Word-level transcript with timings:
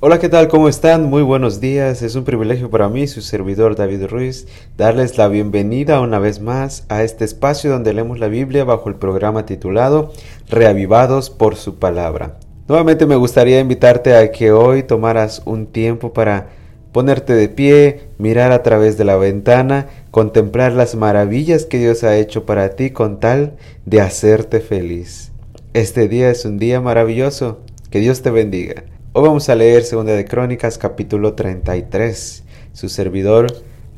Hola, 0.00 0.20
¿qué 0.20 0.28
tal? 0.28 0.46
¿Cómo 0.46 0.68
están? 0.68 1.10
Muy 1.10 1.22
buenos 1.22 1.60
días. 1.60 2.02
Es 2.02 2.14
un 2.14 2.22
privilegio 2.22 2.70
para 2.70 2.88
mí, 2.88 3.08
su 3.08 3.20
servidor 3.20 3.74
David 3.74 4.04
Ruiz, 4.06 4.46
darles 4.76 5.18
la 5.18 5.26
bienvenida 5.26 6.00
una 6.00 6.20
vez 6.20 6.40
más 6.40 6.84
a 6.88 7.02
este 7.02 7.24
espacio 7.24 7.72
donde 7.72 7.92
leemos 7.92 8.20
la 8.20 8.28
Biblia 8.28 8.62
bajo 8.62 8.88
el 8.90 8.94
programa 8.94 9.44
titulado 9.44 10.12
Reavivados 10.48 11.30
por 11.30 11.56
su 11.56 11.80
palabra. 11.80 12.38
Nuevamente 12.68 13.06
me 13.06 13.16
gustaría 13.16 13.58
invitarte 13.58 14.14
a 14.14 14.30
que 14.30 14.52
hoy 14.52 14.84
tomaras 14.84 15.42
un 15.46 15.66
tiempo 15.66 16.12
para 16.12 16.46
ponerte 16.92 17.32
de 17.32 17.48
pie, 17.48 18.02
mirar 18.18 18.52
a 18.52 18.62
través 18.62 18.98
de 18.98 19.04
la 19.04 19.16
ventana, 19.16 19.88
contemplar 20.12 20.74
las 20.74 20.94
maravillas 20.94 21.64
que 21.64 21.80
Dios 21.80 22.04
ha 22.04 22.16
hecho 22.16 22.46
para 22.46 22.76
ti 22.76 22.90
con 22.90 23.18
tal 23.18 23.56
de 23.84 24.00
hacerte 24.00 24.60
feliz. 24.60 25.32
Este 25.74 26.06
día 26.06 26.30
es 26.30 26.44
un 26.44 26.60
día 26.60 26.80
maravilloso. 26.80 27.58
Que 27.90 28.00
Dios 28.00 28.20
te 28.20 28.30
bendiga. 28.30 28.84
Hoy 29.20 29.26
vamos 29.26 29.48
a 29.48 29.56
leer 29.56 29.82
Segunda 29.82 30.12
de 30.12 30.24
Crónicas 30.24 30.78
capítulo 30.78 31.34
33. 31.34 32.44
Su 32.72 32.88
servidor 32.88 33.48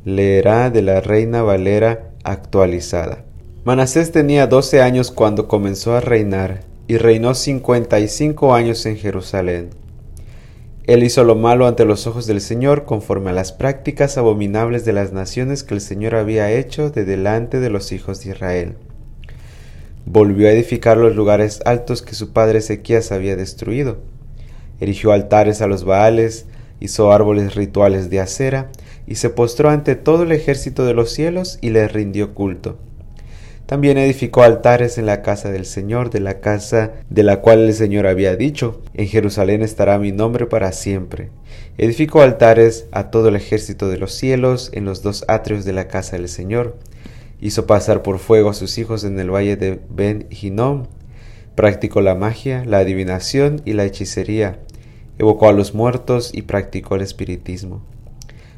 leerá 0.07 0.71
de 0.71 0.81
la 0.81 1.03
Reina 1.03 1.43
Valera 1.43 2.09
actualizada. 2.25 3.27
Manasés 3.65 4.13
tenía 4.13 4.47
12 4.47 4.81
años 4.81 5.11
cuando 5.11 5.47
comenzó 5.47 5.95
a 5.95 6.01
reinar 6.01 6.61
y 6.89 6.97
reinó 6.97 7.35
55 7.35 8.55
años 8.55 8.87
en 8.87 8.97
Jerusalén. 8.97 9.69
Él 10.87 11.03
hizo 11.03 11.23
lo 11.23 11.35
malo 11.35 11.67
ante 11.67 11.85
los 11.85 12.07
ojos 12.07 12.27
del 12.27 12.41
Señor 12.41 12.87
conforme 12.87 13.29
a 13.29 13.35
las 13.35 13.53
prácticas 13.53 14.17
abominables 14.17 14.87
de 14.87 14.95
las 14.95 15.13
naciones 15.13 15.65
que 15.65 15.75
el 15.75 15.83
Señor 15.83 16.15
había 16.15 16.51
hecho 16.51 16.89
de 16.89 17.05
delante 17.05 17.61
de 17.61 17.69
los 17.69 17.93
hijos 17.93 18.25
de 18.25 18.31
Israel. 18.31 18.77
Volvió 20.07 20.49
a 20.49 20.53
edificar 20.53 20.97
los 20.97 21.15
lugares 21.15 21.61
altos 21.67 22.01
que 22.01 22.15
su 22.15 22.33
padre 22.33 22.61
Ezequías 22.61 23.13
había 23.13 23.37
destruido 23.37 23.99
erigió 24.81 25.13
altares 25.13 25.63
a 25.63 25.67
los 25.67 25.85
Baales, 25.85 26.47
hizo 26.81 27.13
árboles 27.13 27.55
rituales 27.55 28.11
de 28.11 28.21
acera, 28.21 28.71
y 29.07 29.17
se 29.17 29.31
postró 29.31 29.71
ante 29.71 29.95
todo 29.95 30.23
el 30.23 30.33
ejército 30.33 30.85
de 30.85 30.95
los 30.95 31.11
cielos 31.11 31.59
y 31.61 31.71
le 31.71 31.87
rindió 31.89 32.35
culto. 32.35 32.79
También 33.67 33.99
edificó 33.99 34.43
altares 34.43 34.99
en 34.99 35.07
la 35.07 35.23
casa 35.23 35.53
del 35.53 35.65
Señor, 35.65 36.11
de 36.11 36.19
la 36.19 36.41
casa 36.41 36.93
de 37.09 37.23
la 37.23 37.41
cual 37.41 37.61
el 37.61 37.75
Señor 37.75 38.09
había 38.09 38.35
dicho, 38.35 38.83
en 38.95 39.07
Jerusalén 39.07 39.63
estará 39.63 39.97
mi 39.99 40.11
nombre 40.11 40.47
para 40.47 40.73
siempre. 40.73 41.31
Edificó 41.79 42.23
altares 42.23 42.87
a 42.91 43.11
todo 43.11 43.29
el 43.29 43.37
ejército 43.37 43.89
de 43.89 43.97
los 43.97 44.13
cielos 44.13 44.71
en 44.75 44.87
los 44.87 45.03
dos 45.03 45.25
atrios 45.29 45.65
de 45.65 45.73
la 45.73 45.87
casa 45.87 46.17
del 46.17 46.29
Señor. 46.29 46.79
Hizo 47.41 47.67
pasar 47.67 48.03
por 48.03 48.19
fuego 48.19 48.51
a 48.51 48.55
sus 48.55 48.77
hijos 48.77 49.05
en 49.05 49.19
el 49.21 49.33
valle 49.33 49.57
de 49.57 49.81
Ben 49.89 50.27
Hinnom. 50.31 50.87
Practicó 51.55 52.01
la 52.01 52.17
magia, 52.17 52.65
la 52.65 52.79
adivinación 52.79 53.63
y 53.65 53.75
la 53.75 53.85
hechicería 53.85 54.59
evocó 55.21 55.51
a 55.51 55.53
los 55.53 55.75
muertos 55.75 56.31
y 56.33 56.43
practicó 56.43 56.97
el 56.97 57.03
espiritismo. 57.03 57.83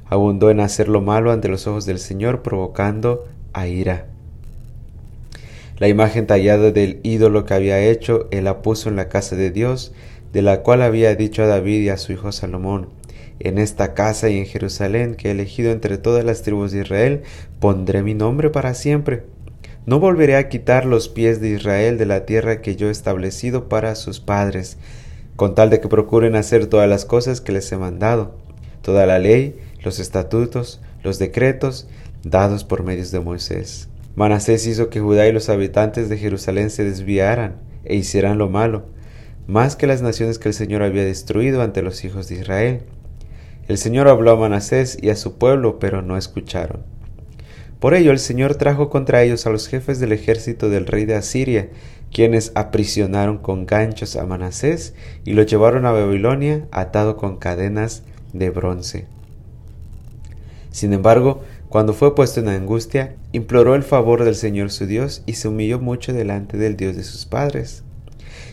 Abundó 0.06 0.48
en 0.48 0.60
hacer 0.60 0.88
lo 0.88 1.00
malo 1.00 1.32
ante 1.32 1.48
los 1.48 1.66
ojos 1.66 1.86
del 1.86 1.98
Señor, 1.98 2.42
provocando 2.42 3.24
a 3.52 3.66
ira. 3.66 4.06
La 5.78 5.88
imagen 5.88 6.28
tallada 6.28 6.70
del 6.70 7.00
ídolo 7.02 7.46
que 7.46 7.54
había 7.54 7.80
hecho, 7.80 8.28
él 8.30 8.44
la 8.44 8.62
puso 8.62 8.88
en 8.88 8.94
la 8.94 9.08
casa 9.08 9.34
de 9.34 9.50
Dios, 9.50 9.92
de 10.32 10.42
la 10.42 10.60
cual 10.62 10.82
había 10.82 11.16
dicho 11.16 11.42
a 11.42 11.46
David 11.46 11.80
y 11.80 11.88
a 11.88 11.96
su 11.96 12.12
hijo 12.12 12.30
Salomón, 12.30 12.90
en 13.40 13.58
esta 13.58 13.92
casa 13.92 14.30
y 14.30 14.38
en 14.38 14.46
Jerusalén 14.46 15.16
que 15.16 15.28
he 15.28 15.30
elegido 15.32 15.72
entre 15.72 15.98
todas 15.98 16.24
las 16.24 16.42
tribus 16.42 16.70
de 16.70 16.82
Israel, 16.82 17.22
pondré 17.58 18.04
mi 18.04 18.14
nombre 18.14 18.50
para 18.50 18.74
siempre. 18.74 19.24
No 19.84 19.98
volveré 19.98 20.36
a 20.36 20.48
quitar 20.48 20.84
los 20.84 21.08
pies 21.08 21.40
de 21.40 21.48
Israel 21.48 21.98
de 21.98 22.06
la 22.06 22.24
tierra 22.24 22.60
que 22.60 22.76
yo 22.76 22.86
he 22.86 22.92
establecido 22.92 23.68
para 23.68 23.96
sus 23.96 24.20
padres, 24.20 24.78
con 25.36 25.54
tal 25.54 25.70
de 25.70 25.80
que 25.80 25.88
procuren 25.88 26.36
hacer 26.36 26.66
todas 26.66 26.88
las 26.88 27.04
cosas 27.04 27.40
que 27.40 27.52
les 27.52 27.70
he 27.72 27.76
mandado, 27.76 28.34
toda 28.82 29.06
la 29.06 29.18
ley, 29.18 29.56
los 29.82 29.98
estatutos, 29.98 30.80
los 31.02 31.18
decretos 31.18 31.88
dados 32.22 32.64
por 32.64 32.82
medios 32.82 33.10
de 33.10 33.20
Moisés. 33.20 33.88
Manasés 34.14 34.66
hizo 34.66 34.90
que 34.90 35.00
Judá 35.00 35.26
y 35.26 35.32
los 35.32 35.48
habitantes 35.48 36.08
de 36.08 36.18
Jerusalén 36.18 36.70
se 36.70 36.84
desviaran 36.84 37.56
e 37.84 37.96
hicieran 37.96 38.38
lo 38.38 38.48
malo, 38.48 38.84
más 39.46 39.74
que 39.74 39.86
las 39.86 40.02
naciones 40.02 40.38
que 40.38 40.48
el 40.48 40.54
Señor 40.54 40.82
había 40.82 41.04
destruido 41.04 41.62
ante 41.62 41.82
los 41.82 42.04
hijos 42.04 42.28
de 42.28 42.36
Israel. 42.36 42.82
El 43.68 43.78
Señor 43.78 44.08
habló 44.08 44.32
a 44.32 44.36
Manasés 44.36 44.98
y 45.00 45.10
a 45.10 45.16
su 45.16 45.38
pueblo, 45.38 45.78
pero 45.78 46.02
no 46.02 46.16
escucharon. 46.16 46.82
Por 47.82 47.94
ello 47.94 48.12
el 48.12 48.20
Señor 48.20 48.54
trajo 48.54 48.90
contra 48.90 49.24
ellos 49.24 49.44
a 49.44 49.50
los 49.50 49.66
jefes 49.66 49.98
del 49.98 50.12
ejército 50.12 50.70
del 50.70 50.86
rey 50.86 51.04
de 51.04 51.16
Asiria, 51.16 51.68
quienes 52.12 52.52
aprisionaron 52.54 53.38
con 53.38 53.66
ganchos 53.66 54.14
a 54.14 54.24
Manasés 54.24 54.94
y 55.24 55.32
lo 55.32 55.42
llevaron 55.42 55.84
a 55.84 55.90
Babilonia 55.90 56.68
atado 56.70 57.16
con 57.16 57.38
cadenas 57.38 58.04
de 58.32 58.50
bronce. 58.50 59.06
Sin 60.70 60.92
embargo, 60.92 61.42
cuando 61.68 61.92
fue 61.92 62.14
puesto 62.14 62.38
en 62.38 62.50
angustia, 62.50 63.16
imploró 63.32 63.74
el 63.74 63.82
favor 63.82 64.22
del 64.22 64.36
Señor 64.36 64.70
su 64.70 64.86
Dios 64.86 65.24
y 65.26 65.32
se 65.32 65.48
humilló 65.48 65.80
mucho 65.80 66.12
delante 66.12 66.56
del 66.58 66.76
Dios 66.76 66.94
de 66.94 67.02
sus 67.02 67.26
padres. 67.26 67.82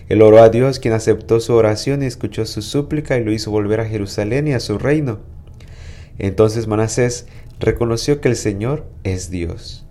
Él 0.08 0.24
oró 0.24 0.42
a 0.42 0.50
Dios, 0.50 0.80
quien 0.80 0.96
aceptó 0.96 1.40
su 1.40 1.54
oración 1.54 2.02
y 2.02 2.08
escuchó 2.08 2.48
su 2.48 2.64
súplica 2.64 3.16
y 3.20 3.24
lo 3.24 3.32
hizo 3.32 3.52
volver 3.52 3.80
a 3.80 3.86
Jerusalén 3.86 4.48
y 4.48 4.54
a 4.54 4.60
su 4.60 4.80
reino. 4.80 5.20
Entonces 6.20 6.68
Manasés 6.68 7.26
reconoció 7.60 8.22
que 8.22 8.28
el 8.28 8.36
Señor 8.36 8.86
es 9.04 9.32
Dios. 9.32 9.86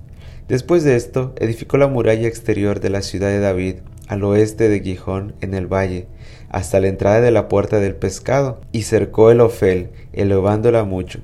Después 0.47 0.85
de 0.85 0.97
esto, 0.97 1.35
edificó 1.39 1.77
la 1.77 1.89
muralla 1.89 2.29
exterior 2.29 2.81
de 2.81 2.91
la 2.91 3.03
ciudad 3.03 3.29
de 3.29 3.41
David, 3.41 3.77
al 4.07 4.25
oeste 4.25 4.69
de 4.69 4.81
Gijón, 4.81 5.35
en 5.41 5.53
el 5.55 5.67
valle, 5.67 6.07
hasta 6.49 6.81
la 6.81 6.89
entrada 6.89 7.21
de 7.21 7.31
la 7.31 7.49
puerta 7.49 7.81
del 7.81 7.95
pescado, 7.95 8.61
y 8.73 8.83
cercó 8.83 9.31
el 9.31 9.41
Ofel, 9.41 9.91
elevándola 10.13 10.85
mucho. 10.85 11.21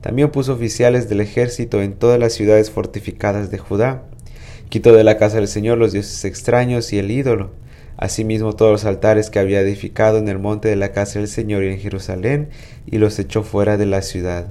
También 0.00 0.30
puso 0.30 0.54
oficiales 0.54 1.08
del 1.08 1.20
ejército 1.20 1.82
en 1.82 1.94
todas 1.94 2.18
las 2.18 2.32
ciudades 2.32 2.70
fortificadas 2.70 3.50
de 3.50 3.58
Judá. 3.58 4.04
Quitó 4.68 4.94
de 4.94 5.04
la 5.04 5.18
casa 5.18 5.36
del 5.36 5.48
Señor 5.48 5.78
los 5.78 5.92
dioses 5.92 6.24
extraños 6.24 6.92
y 6.92 6.98
el 6.98 7.10
ídolo, 7.10 7.50
asimismo 7.96 8.54
todos 8.54 8.72
los 8.72 8.84
altares 8.84 9.30
que 9.30 9.38
había 9.38 9.60
edificado 9.60 10.18
en 10.18 10.28
el 10.28 10.38
monte 10.38 10.68
de 10.68 10.76
la 10.76 10.92
casa 10.92 11.18
del 11.18 11.28
Señor 11.28 11.64
y 11.64 11.68
en 11.68 11.78
Jerusalén, 11.78 12.48
y 12.86 12.98
los 12.98 13.18
echó 13.18 13.42
fuera 13.42 13.76
de 13.76 13.86
la 13.86 14.02
ciudad. 14.02 14.48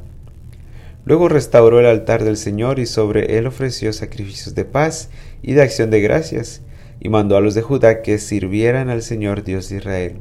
Luego 1.05 1.27
restauró 1.27 1.79
el 1.79 1.85
altar 1.85 2.23
del 2.23 2.37
Señor 2.37 2.79
y 2.79 2.85
sobre 2.85 3.37
él 3.37 3.47
ofreció 3.47 3.91
sacrificios 3.91 4.55
de 4.55 4.65
paz 4.65 5.09
y 5.41 5.53
de 5.53 5.61
acción 5.61 5.89
de 5.89 6.01
gracias, 6.01 6.61
y 6.99 7.09
mandó 7.09 7.35
a 7.35 7.41
los 7.41 7.53
de 7.53 7.61
Judá 7.61 8.01
que 8.01 8.17
sirvieran 8.19 8.89
al 8.89 9.01
Señor 9.01 9.43
Dios 9.43 9.67
de 9.69 9.77
Israel. 9.77 10.15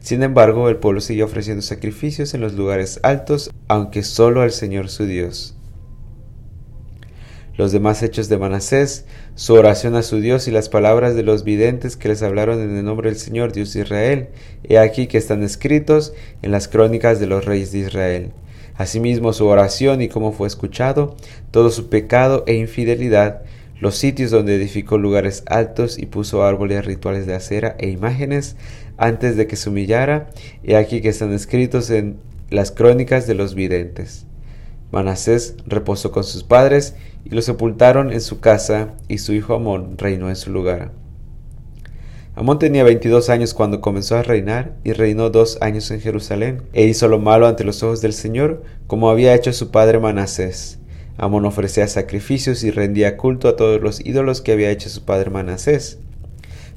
Sin 0.00 0.22
embargo, 0.22 0.68
el 0.68 0.76
pueblo 0.76 1.00
siguió 1.00 1.24
ofreciendo 1.24 1.62
sacrificios 1.62 2.32
en 2.32 2.40
los 2.40 2.54
lugares 2.54 3.00
altos, 3.02 3.50
aunque 3.68 4.02
solo 4.04 4.40
al 4.40 4.52
Señor 4.52 4.88
su 4.88 5.04
Dios. 5.04 5.55
Los 7.56 7.72
demás 7.72 8.02
hechos 8.02 8.28
de 8.28 8.36
Manasés, 8.36 9.06
su 9.34 9.54
oración 9.54 9.94
a 9.94 10.02
su 10.02 10.20
Dios 10.20 10.46
y 10.46 10.50
las 10.50 10.68
palabras 10.68 11.14
de 11.14 11.22
los 11.22 11.42
videntes 11.42 11.96
que 11.96 12.08
les 12.08 12.22
hablaron 12.22 12.60
en 12.60 12.76
el 12.76 12.84
nombre 12.84 13.08
del 13.08 13.18
Señor 13.18 13.52
Dios 13.52 13.72
de 13.72 13.80
Israel, 13.80 14.28
he 14.64 14.78
aquí 14.78 15.06
que 15.06 15.16
están 15.16 15.42
escritos 15.42 16.12
en 16.42 16.50
las 16.50 16.68
crónicas 16.68 17.18
de 17.18 17.26
los 17.26 17.46
reyes 17.46 17.72
de 17.72 17.78
Israel. 17.78 18.32
Asimismo 18.74 19.32
su 19.32 19.46
oración 19.46 20.02
y 20.02 20.08
cómo 20.08 20.32
fue 20.32 20.48
escuchado, 20.48 21.16
todo 21.50 21.70
su 21.70 21.88
pecado 21.88 22.44
e 22.46 22.52
infidelidad, 22.54 23.40
los 23.80 23.96
sitios 23.96 24.30
donde 24.30 24.54
edificó 24.54 24.98
lugares 24.98 25.42
altos 25.46 25.98
y 25.98 26.04
puso 26.04 26.44
árboles 26.44 26.84
rituales 26.84 27.26
de 27.26 27.34
acera 27.34 27.74
e 27.78 27.88
imágenes 27.88 28.56
antes 28.98 29.34
de 29.36 29.46
que 29.46 29.56
se 29.56 29.70
humillara, 29.70 30.28
y 30.62 30.74
aquí 30.74 31.00
que 31.00 31.08
están 31.08 31.32
escritos 31.32 31.88
en 31.88 32.18
las 32.50 32.70
crónicas 32.70 33.26
de 33.26 33.34
los 33.34 33.54
videntes. 33.54 34.26
Manasés 34.92 35.56
reposó 35.66 36.12
con 36.12 36.24
sus 36.24 36.44
padres 36.44 36.94
y 37.24 37.30
lo 37.30 37.42
sepultaron 37.42 38.12
en 38.12 38.20
su 38.20 38.40
casa, 38.40 38.94
y 39.08 39.18
su 39.18 39.32
hijo 39.32 39.54
Amón 39.54 39.98
reinó 39.98 40.28
en 40.28 40.36
su 40.36 40.52
lugar. 40.52 40.92
Amón 42.36 42.58
tenía 42.58 42.84
22 42.84 43.30
años 43.30 43.54
cuando 43.54 43.80
comenzó 43.80 44.16
a 44.16 44.22
reinar 44.22 44.76
y 44.84 44.92
reinó 44.92 45.30
dos 45.30 45.58
años 45.60 45.90
en 45.90 46.00
Jerusalén, 46.00 46.62
e 46.72 46.84
hizo 46.84 47.08
lo 47.08 47.18
malo 47.18 47.46
ante 47.46 47.64
los 47.64 47.82
ojos 47.82 48.00
del 48.00 48.12
Señor, 48.12 48.62
como 48.86 49.10
había 49.10 49.34
hecho 49.34 49.52
su 49.52 49.70
padre 49.70 49.98
Manasés. 49.98 50.78
Amón 51.18 51.46
ofrecía 51.46 51.88
sacrificios 51.88 52.62
y 52.62 52.70
rendía 52.70 53.16
culto 53.16 53.48
a 53.48 53.56
todos 53.56 53.80
los 53.80 54.04
ídolos 54.04 54.42
que 54.42 54.52
había 54.52 54.70
hecho 54.70 54.90
su 54.90 55.04
padre 55.04 55.30
Manasés. 55.30 55.98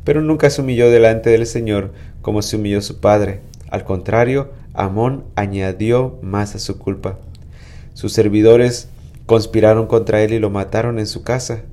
Pero 0.05 0.21
nunca 0.21 0.49
se 0.49 0.61
humilló 0.61 0.89
delante 0.89 1.29
del 1.29 1.45
Señor 1.45 1.91
como 2.21 2.41
se 2.41 2.55
humilló 2.55 2.81
su 2.81 3.01
padre. 3.01 3.41
Al 3.69 3.83
contrario, 3.83 4.51
Amón 4.73 5.25
añadió 5.35 6.17
más 6.21 6.55
a 6.55 6.59
su 6.59 6.77
culpa. 6.77 7.19
Sus 7.99 8.13
servidores 8.13 8.87
conspiraron 9.25 9.87
contra 9.87 10.21
él 10.23 10.31
y 10.31 10.39
lo 10.39 10.49
mataron 10.49 10.99
en 10.99 11.05
su 11.05 11.21
casa. 11.23 11.63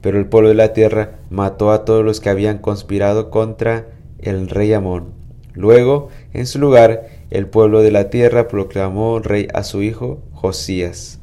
Pero 0.00 0.16
el 0.16 0.26
pueblo 0.26 0.48
de 0.48 0.54
la 0.54 0.72
tierra 0.72 1.18
mató 1.28 1.72
a 1.72 1.84
todos 1.84 2.04
los 2.04 2.20
que 2.20 2.28
habían 2.28 2.58
conspirado 2.58 3.30
contra 3.30 3.88
el 4.20 4.48
rey 4.48 4.72
Amón. 4.74 5.06
Luego, 5.54 6.08
en 6.32 6.46
su 6.46 6.60
lugar, 6.60 7.08
el 7.30 7.48
pueblo 7.48 7.82
de 7.82 7.90
la 7.90 8.10
tierra 8.10 8.46
proclamó 8.46 9.18
rey 9.18 9.48
a 9.54 9.64
su 9.64 9.82
hijo 9.82 10.22
Josías. 10.30 11.18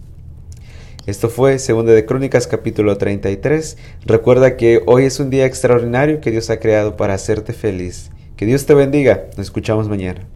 Esto 1.05 1.29
fue 1.29 1.57
Segunda 1.57 1.93
de 1.93 2.05
Crónicas 2.05 2.45
capítulo 2.45 2.97
33. 2.97 3.77
Recuerda 4.05 4.57
que 4.57 4.81
hoy 4.85 5.05
es 5.05 5.21
un 5.21 5.29
día 5.29 5.45
extraordinario 5.45 6.19
que 6.19 6.31
Dios 6.31 6.49
ha 6.49 6.59
creado 6.59 6.97
para 6.97 7.13
hacerte 7.13 7.53
feliz. 7.53 8.11
Que 8.35 8.45
Dios 8.45 8.65
te 8.65 8.73
bendiga. 8.73 9.23
Nos 9.37 9.45
escuchamos 9.45 9.87
mañana. 9.87 10.27